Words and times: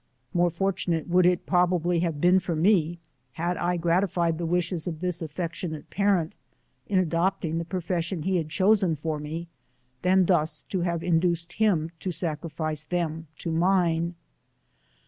More 0.33 0.49
fortunate 0.49 1.07
would 1.09 1.27
it 1.27 1.45
probably 1.45 1.99
have 1.99 2.19
been 2.19 2.39
for 2.39 2.55
me, 2.55 2.97
had 3.33 3.55
I 3.57 3.77
gratified 3.77 4.39
the 4.39 4.47
wishes 4.47 4.87
of 4.87 4.99
this 4.99 5.21
affectionate 5.21 5.91
parent, 5.91 6.33
in 6.87 6.97
adopting 6.97 7.59
the 7.59 7.65
profession 7.65 8.23
he 8.23 8.37
had 8.37 8.49
chosen 8.49 8.95
for 8.95 9.19
me, 9.19 9.47
than 10.01 10.25
thus 10.25 10.63
to 10.69 10.81
have 10.81 11.03
induced 11.03 11.53
him 11.53 11.91
to 11.99 12.09
sacrifice 12.11 12.83
them 12.83 13.27
to 13.37 13.51
mine. 13.51 14.15